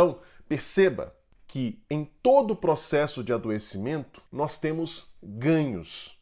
[0.00, 1.14] Então, perceba
[1.46, 6.18] que em todo o processo de adoecimento nós temos ganhos.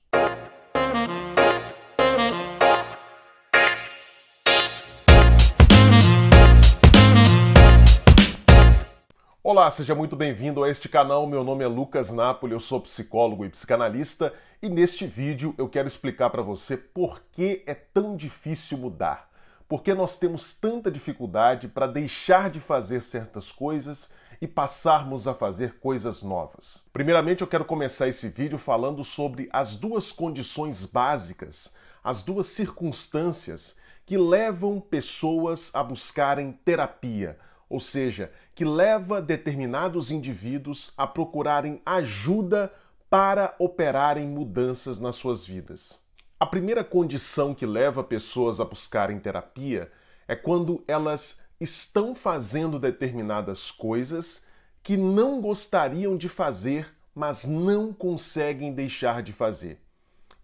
[9.41, 11.25] Olá, seja muito bem-vindo a este canal.
[11.29, 15.87] Meu nome é Lucas Napoli, eu sou psicólogo e psicanalista e neste vídeo eu quero
[15.87, 19.31] explicar para você por que é tão difícil mudar.
[19.69, 25.35] Por que nós temos tanta dificuldade para deixar de fazer certas coisas e passarmos a
[25.35, 26.85] fazer coisas novas.
[26.93, 33.77] Primeiramente, eu quero começar esse vídeo falando sobre as duas condições básicas, as duas circunstâncias
[34.07, 37.37] que levam pessoas a buscarem terapia
[37.69, 42.73] ou seja, que leva determinados indivíduos a procurarem ajuda
[43.11, 46.01] para operarem mudanças nas suas vidas.
[46.41, 49.91] A primeira condição que leva pessoas a buscarem terapia
[50.29, 54.45] é quando elas estão fazendo determinadas coisas
[54.81, 59.81] que não gostariam de fazer, mas não conseguem deixar de fazer.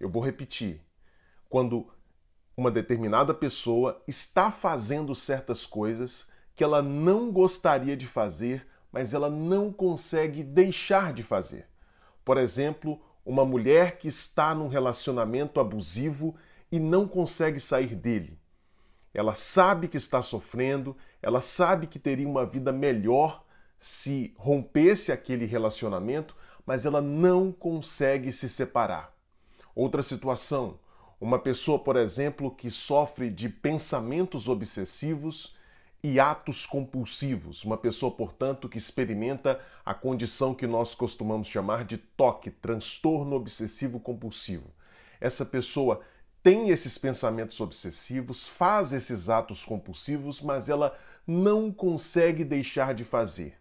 [0.01, 0.81] Eu vou repetir.
[1.49, 1.87] Quando
[2.57, 9.31] uma determinada pessoa está fazendo certas coisas que ela não gostaria de fazer, mas ela
[9.31, 11.69] não consegue deixar de fazer.
[12.25, 16.35] Por exemplo, uma mulher que está num relacionamento abusivo
[16.71, 18.39] e não consegue sair dele.
[19.13, 23.45] Ela sabe que está sofrendo, ela sabe que teria uma vida melhor
[23.79, 26.37] se rompesse aquele relacionamento,
[26.67, 29.15] mas ela não consegue se separar.
[29.75, 30.79] Outra situação,
[31.21, 35.55] uma pessoa, por exemplo, que sofre de pensamentos obsessivos
[36.05, 37.65] e atos compulsivos.
[37.65, 43.99] Uma pessoa, portanto, que experimenta a condição que nós costumamos chamar de TOC, transtorno obsessivo
[43.99, 44.71] compulsivo.
[45.19, 46.03] Essa pessoa
[46.43, 50.95] tem esses pensamentos obsessivos, faz esses atos compulsivos, mas ela
[51.27, 53.59] não consegue deixar de fazer.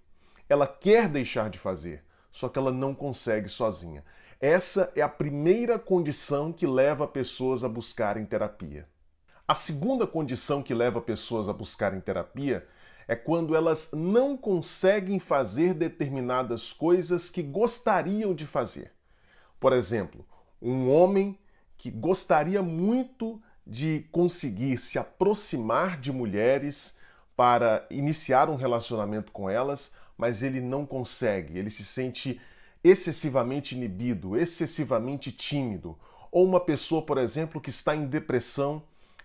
[0.50, 4.04] Ela quer deixar de fazer, só que ela não consegue sozinha.
[4.42, 8.86] Essa é a primeira condição que leva pessoas a buscarem terapia.
[9.53, 12.68] A segunda condição que leva pessoas a buscarem terapia
[13.08, 18.91] é quando elas não conseguem fazer determinadas coisas que gostariam de fazer.
[19.59, 20.25] Por exemplo,
[20.59, 21.38] um homem
[21.78, 26.97] que gostaria muito de conseguir se aproximar de mulheres
[27.38, 32.41] para iniciar um relacionamento com elas, mas ele não consegue, ele se sente
[32.84, 35.96] excessivamente inibido, excessivamente tímido.
[36.31, 38.81] Ou uma pessoa, por exemplo, que está em depressão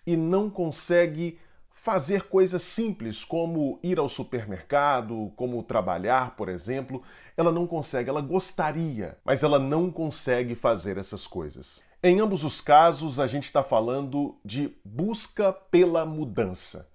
[0.08, 1.38] e não consegue
[1.70, 7.02] fazer coisas simples como ir ao supermercado, como trabalhar, por exemplo.
[7.36, 11.82] Ela não consegue, ela gostaria, mas ela não consegue fazer essas coisas.
[12.02, 16.88] Em ambos os casos, a gente está falando de busca pela mudança.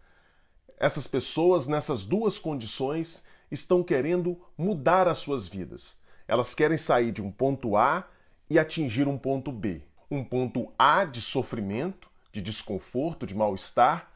[0.75, 5.99] Essas pessoas, nessas duas condições, estão querendo mudar as suas vidas.
[6.27, 8.07] Elas querem sair de um ponto A
[8.49, 9.83] e atingir um ponto B.
[10.09, 14.11] Um ponto A de sofrimento de desconforto, de mal-estar,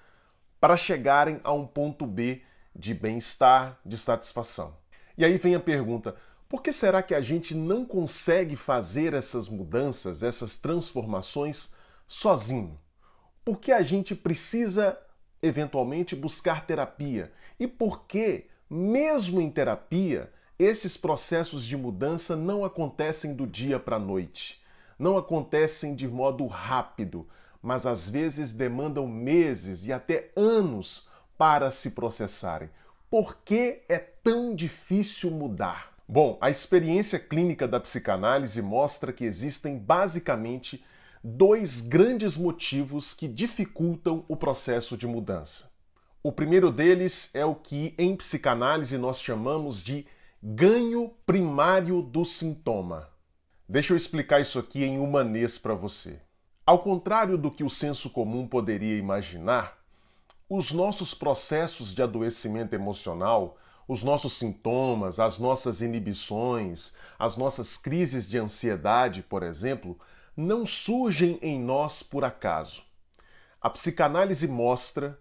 [0.60, 2.42] para chegarem a um ponto B
[2.76, 4.76] de bem-estar, de satisfação.
[5.18, 6.16] E aí vem a pergunta:
[6.50, 11.74] por que será que a gente não consegue fazer essas mudanças, essas transformações
[12.08, 12.80] sozinho?
[13.46, 15.00] Por que a gente precisa
[15.42, 17.32] eventualmente buscar terapia?
[17.60, 23.98] E por que, mesmo em terapia, esses processos de mudança não acontecem do dia para
[23.98, 24.62] a noite?
[24.98, 27.28] Não acontecem de modo rápido,
[27.62, 31.08] mas às vezes demandam meses e até anos
[31.38, 32.70] para se processarem.
[33.10, 35.94] Por que é tão difícil mudar?
[36.08, 40.84] Bom, a experiência clínica da psicanálise mostra que existem basicamente
[41.24, 45.70] dois grandes motivos que dificultam o processo de mudança.
[46.24, 50.06] O primeiro deles é o que em psicanálise nós chamamos de
[50.42, 53.10] ganho primário do sintoma.
[53.68, 56.22] Deixa eu explicar isso aqui em humanês para você.
[56.68, 59.82] Ao contrário do que o senso comum poderia imaginar,
[60.50, 63.58] os nossos processos de adoecimento emocional,
[63.88, 69.98] os nossos sintomas, as nossas inibições, as nossas crises de ansiedade, por exemplo,
[70.36, 72.84] não surgem em nós por acaso.
[73.62, 75.18] A psicanálise mostra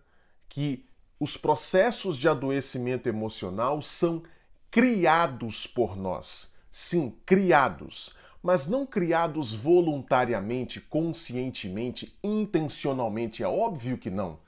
[0.49, 0.85] que
[1.21, 4.21] os processos de adoecimento emocional são
[4.69, 6.53] criados por nós.
[6.73, 8.13] Sim, criados
[8.47, 13.43] mas não criados voluntariamente, conscientemente, intencionalmente.
[13.43, 14.39] É óbvio que não.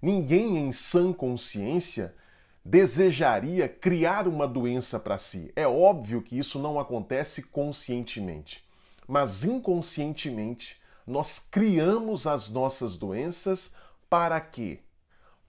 [0.00, 2.14] Ninguém em sã consciência
[2.64, 5.50] desejaria criar uma doença para si.
[5.56, 8.64] É óbvio que isso não acontece conscientemente.
[9.08, 13.74] Mas inconscientemente, nós criamos as nossas doenças
[14.08, 14.78] para quê?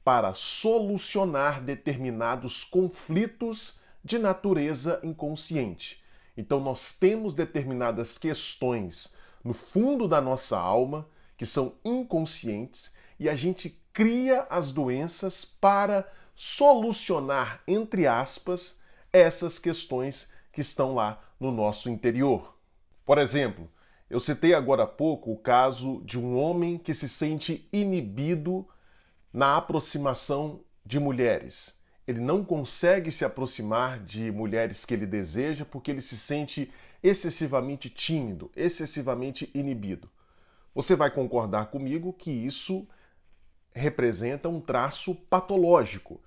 [0.03, 6.00] para solucionar determinados conflitos de natureza inconsciente.
[6.41, 11.07] Então, nós temos determinadas questões no fundo da nossa alma
[11.37, 18.79] que são inconscientes e a gente cria as doenças para solucionar, entre aspas,
[19.13, 22.57] essas questões que estão lá no nosso interior.
[23.05, 23.69] Por exemplo,
[24.09, 28.67] eu citei agora há pouco o caso de um homem que se sente inibido
[29.31, 31.79] na aproximação de mulheres.
[32.07, 36.71] Ele não consegue se aproximar de mulheres que ele deseja porque ele se sente
[37.03, 40.09] excessivamente tímido, excessivamente inibido.
[40.73, 42.87] Você vai concordar comigo que isso
[43.73, 46.21] representa um traço patológico.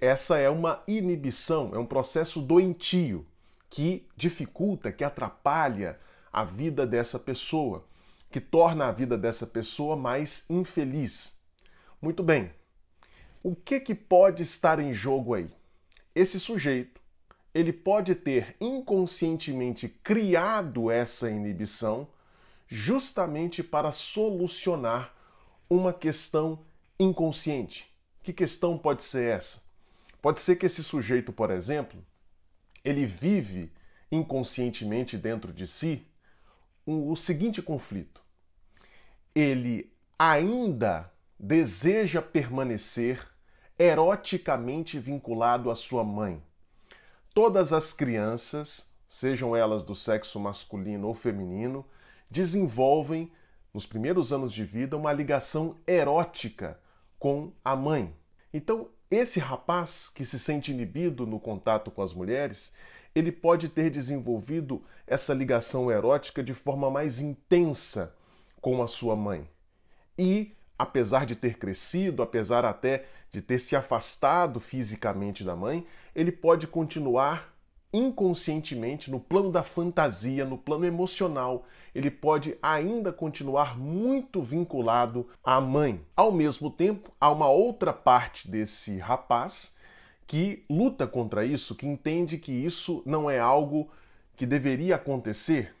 [0.00, 3.26] Essa é uma inibição, é um processo doentio
[3.68, 5.98] que dificulta, que atrapalha
[6.32, 7.86] a vida dessa pessoa,
[8.30, 11.38] que torna a vida dessa pessoa mais infeliz.
[12.02, 12.50] Muito bem.
[13.42, 15.50] O que, que pode estar em jogo aí?
[16.14, 17.00] Esse sujeito,
[17.54, 22.06] ele pode ter inconscientemente criado essa inibição
[22.68, 25.14] justamente para solucionar
[25.68, 26.60] uma questão
[26.98, 27.90] inconsciente.
[28.22, 29.62] Que questão pode ser essa?
[30.20, 32.04] Pode ser que esse sujeito, por exemplo,
[32.84, 33.72] ele vive
[34.12, 36.06] inconscientemente dentro de si
[36.84, 38.20] o seguinte conflito.
[39.34, 41.10] Ele ainda
[41.42, 43.26] deseja permanecer
[43.78, 46.42] eroticamente vinculado à sua mãe.
[47.32, 51.86] Todas as crianças, sejam elas do sexo masculino ou feminino,
[52.30, 53.32] desenvolvem,
[53.72, 56.78] nos primeiros anos de vida, uma ligação erótica
[57.18, 58.14] com a mãe.
[58.52, 62.72] Então, esse rapaz que se sente inibido no contato com as mulheres,
[63.14, 68.14] ele pode ter desenvolvido essa ligação erótica de forma mais intensa
[68.60, 69.48] com a sua mãe.
[70.18, 76.32] E apesar de ter crescido, apesar até de ter se afastado fisicamente da mãe, ele
[76.32, 77.54] pode continuar
[77.92, 85.60] inconscientemente no plano da fantasia, no plano emocional, ele pode ainda continuar muito vinculado à
[85.60, 86.00] mãe.
[86.16, 89.76] Ao mesmo tempo, há uma outra parte desse rapaz
[90.26, 93.90] que luta contra isso, que entende que isso não é algo
[94.36, 95.74] que deveria acontecer,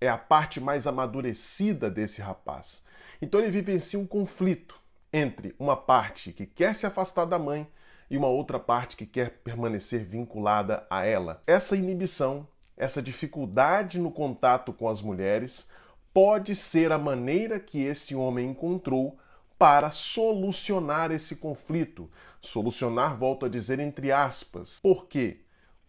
[0.00, 2.82] é a parte mais amadurecida desse rapaz.
[3.22, 4.80] Então ele vivencia um conflito
[5.12, 7.66] entre uma parte que quer se afastar da mãe
[8.10, 11.40] e uma outra parte que quer permanecer vinculada a ela.
[11.46, 12.46] Essa inibição,
[12.76, 15.68] essa dificuldade no contato com as mulheres,
[16.12, 19.18] pode ser a maneira que esse homem encontrou
[19.58, 22.10] para solucionar esse conflito.
[22.40, 24.80] Solucionar, volto a dizer, entre aspas.
[24.80, 25.42] Por quê?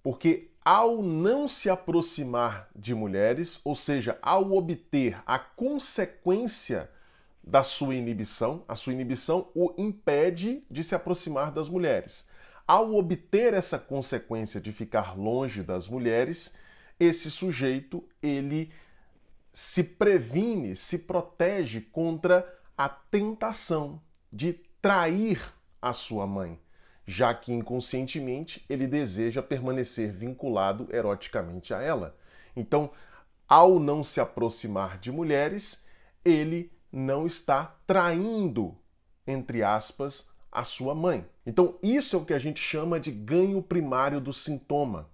[0.03, 6.89] Porque ao não se aproximar de mulheres, ou seja, ao obter a consequência
[7.43, 12.27] da sua inibição, a sua inibição o impede de se aproximar das mulheres.
[12.67, 16.55] Ao obter essa consequência de ficar longe das mulheres,
[16.99, 18.71] esse sujeito ele
[19.51, 22.47] se previne, se protege contra
[22.77, 24.01] a tentação
[24.31, 26.59] de trair a sua mãe,
[27.05, 32.15] já que inconscientemente ele deseja permanecer vinculado eroticamente a ela.
[32.55, 32.91] Então,
[33.47, 35.85] ao não se aproximar de mulheres,
[36.23, 38.77] ele não está traindo,
[39.25, 41.25] entre aspas, a sua mãe.
[41.45, 45.09] Então, isso é o que a gente chama de ganho primário do sintoma.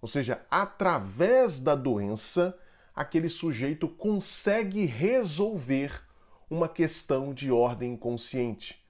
[0.00, 2.56] Ou seja, através da doença,
[2.94, 6.02] aquele sujeito consegue resolver
[6.48, 8.84] uma questão de ordem consciente.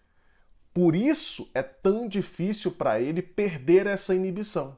[0.74, 4.76] Por isso é tão difícil para ele perder essa inibição.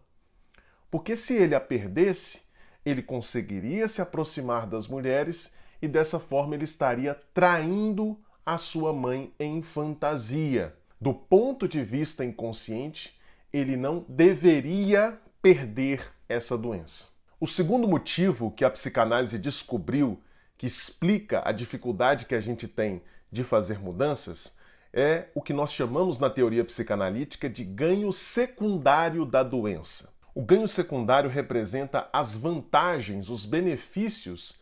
[0.90, 2.42] Porque se ele a perdesse,
[2.84, 9.32] ele conseguiria se aproximar das mulheres e dessa forma ele estaria traindo a sua mãe
[9.38, 10.74] em fantasia.
[11.00, 13.18] Do ponto de vista inconsciente,
[13.52, 17.08] ele não deveria perder essa doença.
[17.40, 20.20] O segundo motivo que a psicanálise descobriu
[20.56, 24.56] que explica a dificuldade que a gente tem de fazer mudanças
[24.92, 30.12] é o que nós chamamos na teoria psicanalítica de ganho secundário da doença.
[30.34, 34.57] O ganho secundário representa as vantagens, os benefícios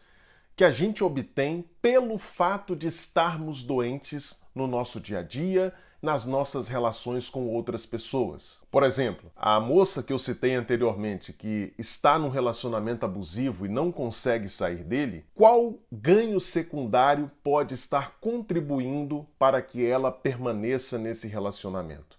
[0.57, 6.25] que a gente obtém pelo fato de estarmos doentes no nosso dia a dia, nas
[6.25, 8.63] nossas relações com outras pessoas.
[8.71, 13.93] Por exemplo, a moça que eu citei anteriormente, que está num relacionamento abusivo e não
[13.93, 22.17] consegue sair dele, qual ganho secundário pode estar contribuindo para que ela permaneça nesse relacionamento?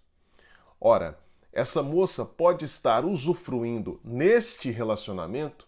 [0.79, 1.17] Ora,
[1.51, 5.66] essa moça pode estar usufruindo neste relacionamento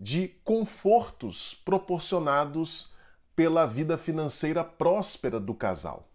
[0.00, 2.94] de confortos proporcionados
[3.36, 6.08] pela vida financeira próspera do casal.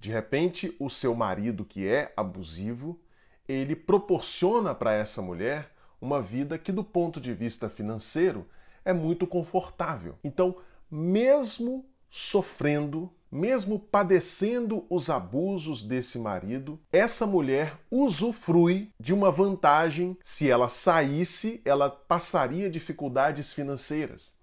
[0.00, 2.98] De repente, o seu marido, que é abusivo,
[3.46, 8.48] ele proporciona para essa mulher uma vida que, do ponto de vista financeiro,
[8.84, 10.16] é muito confortável.
[10.24, 10.56] Então,
[10.90, 20.16] mesmo sofrendo, mesmo padecendo os abusos desse marido, essa mulher usufrui de uma vantagem.
[20.22, 24.34] Se ela saísse, ela passaria dificuldades financeiras.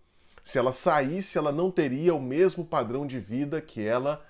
[0.43, 4.23] Se ela saísse, ela não teria o mesmo padrão de vida que ela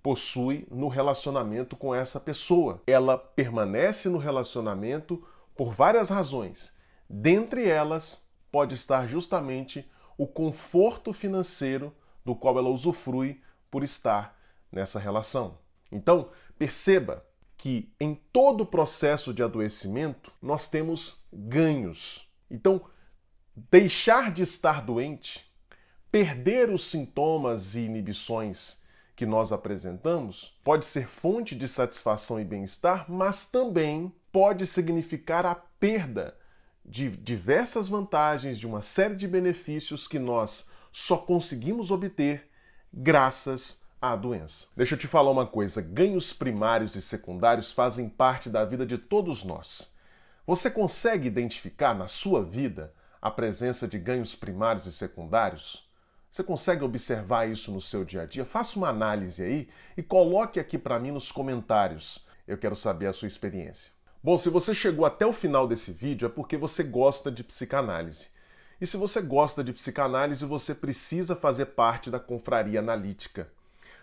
[0.00, 2.80] possui no relacionamento com essa pessoa.
[2.86, 6.72] Ela permanece no relacionamento por várias razões.
[7.10, 11.92] Dentre elas, pode estar justamente o conforto financeiro
[12.24, 14.38] do qual ela usufrui por estar
[14.70, 15.58] nessa relação.
[15.90, 17.24] Então, perceba
[17.56, 22.28] que em todo o processo de adoecimento nós temos ganhos.
[22.50, 22.84] Então,
[23.56, 25.50] deixar de estar doente,
[26.10, 28.82] perder os sintomas e inibições
[29.14, 35.54] que nós apresentamos pode ser fonte de satisfação e bem-estar, mas também pode significar a
[35.54, 36.36] perda
[36.84, 42.48] de diversas vantagens, de uma série de benefícios que nós só conseguimos obter
[42.96, 44.68] graças à doença.
[44.74, 48.96] Deixa eu te falar uma coisa: ganhos primários e secundários fazem parte da vida de
[48.96, 49.92] todos nós.
[50.46, 55.86] Você consegue identificar na sua vida a presença de ganhos primários e secundários?
[56.30, 58.44] Você consegue observar isso no seu dia a dia?
[58.44, 62.24] Faça uma análise aí e coloque aqui para mim nos comentários.
[62.46, 63.92] Eu quero saber a sua experiência.
[64.22, 68.28] Bom, se você chegou até o final desse vídeo é porque você gosta de psicanálise.
[68.78, 73.48] E se você gosta de psicanálise, você precisa fazer parte da Confraria Analítica.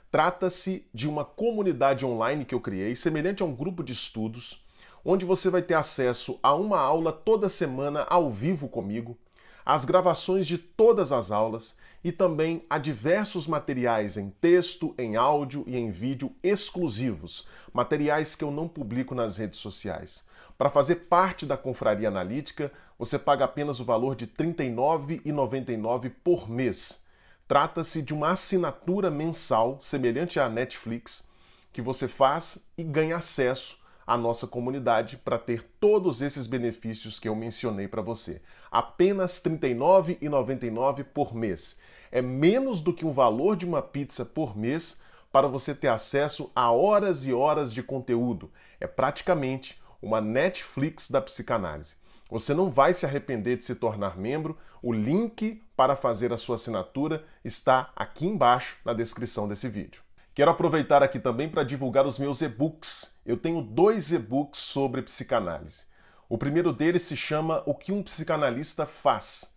[0.10, 4.65] Trata-se de uma comunidade online que eu criei, semelhante a um grupo de estudos,
[5.06, 9.15] onde você vai ter acesso a uma aula toda semana ao vivo comigo,
[9.63, 15.63] as gravações de todas as aulas e também a diversos materiais em texto, em áudio
[15.68, 20.25] e em vídeo exclusivos, materiais que eu não publico nas redes sociais.
[20.58, 26.50] Para fazer parte da Confraria Analítica, você paga apenas o valor de R$ 39,99 por
[26.50, 27.04] mês.
[27.48, 31.28] Trata-se de uma assinatura mensal, semelhante à Netflix,
[31.72, 37.28] que você faz e ganha acesso à nossa comunidade para ter todos esses benefícios que
[37.28, 38.42] eu mencionei para você.
[38.72, 41.78] Apenas R$ 39,99 por mês
[42.14, 46.52] é menos do que o valor de uma pizza por mês para você ter acesso
[46.56, 48.52] a horas e horas de conteúdo.
[48.80, 51.96] É praticamente uma Netflix da psicanálise.
[52.30, 54.58] Você não vai se arrepender de se tornar membro.
[54.82, 60.02] O link para fazer a sua assinatura está aqui embaixo na descrição desse vídeo.
[60.36, 63.18] Quero aproveitar aqui também para divulgar os meus e-books.
[63.26, 65.84] Eu tenho dois e-books sobre psicanálise.
[66.28, 69.54] O primeiro deles se chama O que um psicanalista faz.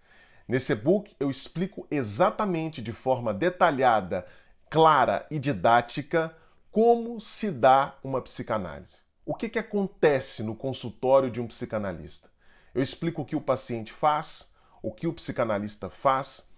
[0.46, 4.26] Nesse e-book eu explico exatamente de forma detalhada,
[4.68, 6.36] clara e didática
[6.70, 9.05] como se dá uma psicanálise.
[9.28, 12.30] O que, que acontece no consultório de um psicanalista?
[12.72, 16.48] Eu explico o que o paciente faz, o que o psicanalista faz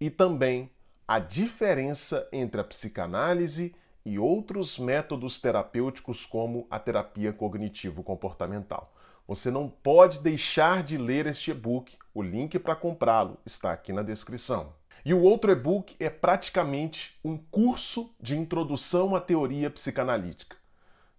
[0.00, 0.70] e também
[1.06, 3.74] a diferença entre a psicanálise
[4.06, 8.94] e outros métodos terapêuticos como a terapia cognitivo-comportamental.
[9.26, 11.98] Você não pode deixar de ler este e-book.
[12.14, 14.72] O link para comprá-lo está aqui na descrição.
[15.04, 20.61] E o outro e-book é praticamente um curso de introdução à teoria psicanalítica.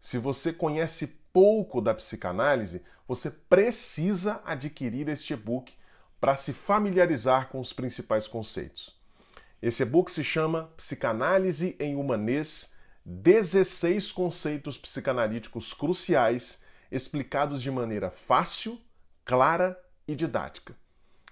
[0.03, 5.73] Se você conhece pouco da psicanálise, você precisa adquirir este e-book
[6.19, 8.99] para se familiarizar com os principais conceitos.
[9.61, 12.73] Esse e-book se chama Psicanálise em Humanês:
[13.05, 18.81] 16 conceitos psicanalíticos cruciais explicados de maneira fácil,
[19.23, 20.75] clara e didática.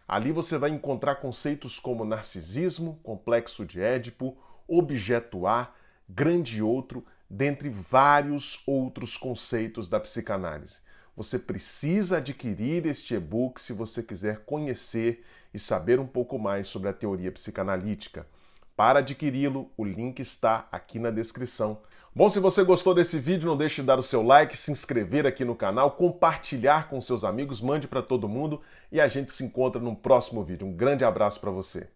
[0.08, 5.76] Ali você vai encontrar conceitos como narcisismo, complexo de Édipo, objeto A,
[6.08, 10.80] grande outro, dentre vários outros conceitos da psicanálise.
[11.16, 15.24] Você precisa adquirir este e-book se você quiser conhecer
[15.54, 18.28] e saber um pouco mais sobre a teoria psicanalítica.
[18.76, 21.82] Para adquiri-lo, o link está aqui na descrição.
[22.14, 25.26] Bom, se você gostou desse vídeo, não deixe de dar o seu like, se inscrever
[25.26, 28.62] aqui no canal, compartilhar com seus amigos, mande para todo mundo
[28.92, 30.68] e a gente se encontra no próximo vídeo.
[30.68, 31.88] Um grande abraço para você.